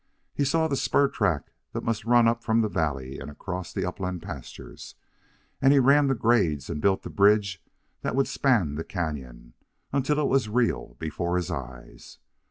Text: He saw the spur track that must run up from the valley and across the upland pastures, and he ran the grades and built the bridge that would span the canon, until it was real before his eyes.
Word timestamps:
He 0.33 0.45
saw 0.45 0.67
the 0.67 0.75
spur 0.75 1.09
track 1.09 1.51
that 1.73 1.83
must 1.83 2.05
run 2.05 2.27
up 2.27 2.43
from 2.43 2.61
the 2.61 2.67
valley 2.67 3.19
and 3.19 3.29
across 3.29 3.71
the 3.71 3.85
upland 3.85 4.23
pastures, 4.23 4.95
and 5.61 5.71
he 5.71 5.77
ran 5.77 6.07
the 6.07 6.15
grades 6.15 6.71
and 6.71 6.81
built 6.81 7.03
the 7.03 7.11
bridge 7.11 7.63
that 8.01 8.15
would 8.15 8.27
span 8.27 8.73
the 8.73 8.83
canon, 8.83 9.53
until 9.93 10.17
it 10.17 10.27
was 10.27 10.49
real 10.49 10.95
before 10.97 11.37
his 11.37 11.51
eyes. 11.51 12.17